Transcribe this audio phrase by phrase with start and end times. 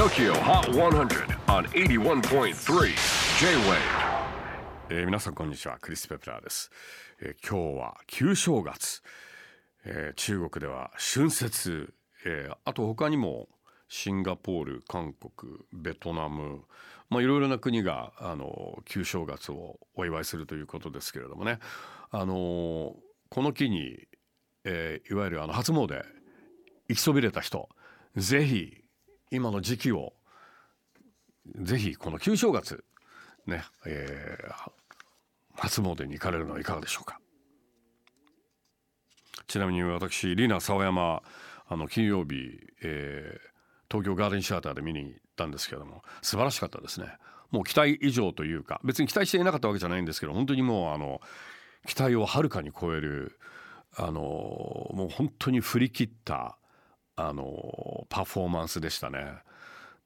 [0.00, 2.54] TOKYO HOT 100 on 81.3
[3.38, 3.76] J-WAVE.
[4.88, 5.76] えー皆さんこんにちは。
[5.78, 6.70] クリス・ペプラーです、
[7.20, 9.02] えー今日は旧正月、
[9.84, 11.92] えー中国では春節、
[12.24, 13.50] えーあと他にも
[13.88, 16.62] シンガポール韓国ベトナム。
[17.10, 21.58] まあいろいろな国があの旧正月をお祝いするということですけれどもね。
[22.10, 22.94] あのー
[23.28, 23.98] この機に、
[24.64, 26.02] えーいわゆるあの初詣
[26.88, 27.68] 行きそびれた人
[28.16, 28.79] ぜひ
[29.30, 30.12] 今の時期を
[31.56, 32.84] ぜひこの旧正月
[33.46, 34.70] ね、えー
[35.56, 37.20] 初詣に行かれるのはいかがでしょうか。
[39.46, 41.22] ちなみに私リナ沢山
[41.68, 43.50] あの金曜日、えー
[43.90, 47.08] 東京ガーデンシアターで見に行ったんですけれども素晴らしかったですね。
[47.50, 51.20] もう期待以上というか別に期待していなかったわけじゃないんですけど本当にもうあの
[51.86, 53.36] 期待をはるかに超える
[53.96, 54.12] あの
[54.94, 56.56] もう本当に振り切った
[57.28, 59.34] あのパフォーマンスでしたね。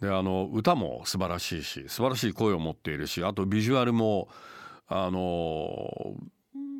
[0.00, 4.28] であの歌も素晴らしいし素晴らしい声を持っているしあとビジュアルも
[4.88, 6.14] あの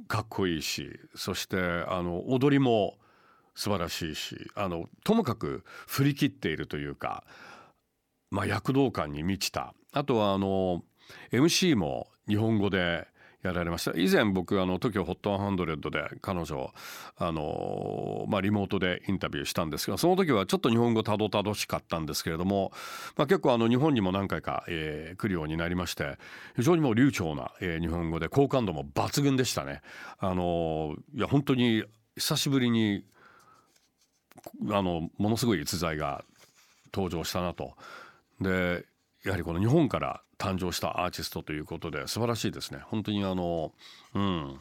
[0.07, 2.99] かっこいいしそしてあの踊りも
[3.55, 7.25] 素晴らしいしあのともかく振り切っているというか、
[8.31, 10.83] まあ、躍動感に満ちたあとはあの
[11.33, 13.09] MC も日本語で
[13.47, 16.73] やられました以前僕あの TOKIOHOT100 で彼女
[17.17, 22.73] あの、まあ、リモートでインタビューしたんですがその時はちょっと日本語たどたどしかったんですけれども、
[23.17, 26.19] まあ、結構あの日本にも何回か、えー来るようになりまして
[26.57, 29.81] 非常にもう流暢な、えー日本語で好感度も抜群でしたね。
[30.19, 31.85] あのいや本当に
[32.17, 33.05] 久しぶりに
[34.71, 36.25] あのものすごい逸材が
[36.93, 37.75] 登場したなと。
[38.41, 38.85] で
[39.27, 42.79] やはりこの日本から誕生したアーティストということで素晴らしいですね。
[42.85, 43.73] 本当にあの
[44.15, 44.61] うん。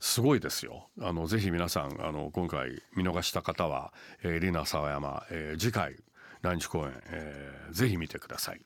[0.00, 0.88] すごいですよ。
[1.00, 3.92] あのぜひ皆さんあの今回見逃した方は、
[4.24, 5.94] えー、リナ沢山、えー次回
[6.40, 8.60] 来日公演、えーぜひ見てください。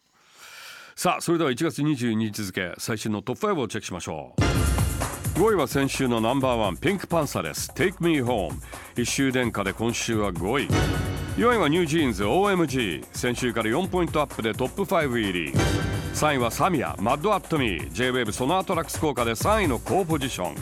[0.94, 5.38] さあそれでは1月22日付最新のトップ5をチェックしましょう。
[5.38, 7.70] 5位は先週のナンバーワンピンクパンサーです。
[7.72, 8.54] Take Me Home
[8.97, 11.05] 一周殿下で今週は5位。
[11.36, 15.52] 4位はニュージーンズ OMG 先週から4ポイントアップでトップ5入り。
[16.14, 17.92] 3位は Samia Mad at Me。
[17.92, 20.54] J-WAVE SONAR TRAX 効果で3位の高ポジション。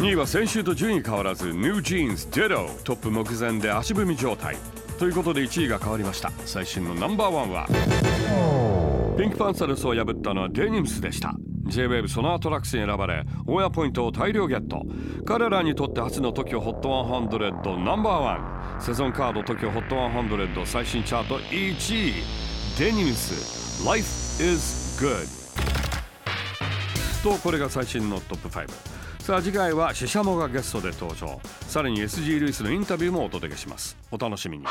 [0.00, 4.56] 2位は先週と順位変わらずニュージーンズ Ditto トップ目前で足踏み状態。
[4.98, 6.32] ということで1位が変わりました。
[6.44, 7.68] 最新のナンバーワンは。
[9.16, 11.36] PinkPantheress を破ったのは DENIMS でした。
[11.66, 14.82] J-WAVE SONAR TRAX に選ばれオンエアポイントを大量ゲット。
[15.24, 18.34] 彼らにとって初の TOKIOHOT100 ナンバーワ
[18.78, 22.14] ンセゾンカード TOKIOHOT100 最新チャート1位。
[22.78, 23.84] デニムス。
[23.86, 25.40] Life is Good
[27.22, 28.66] とこれが最新のトップ5
[29.20, 31.40] さあ次回はシシャモがゲストで登場。
[31.68, 33.96] さらに SG ルイスのインタビューもお届けします。
[34.10, 34.64] お楽しみに。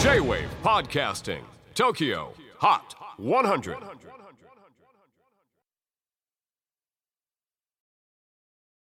[0.00, 1.42] J-WAVE PODCASTING
[1.74, 2.28] TOKYO
[2.58, 3.76] HOT 100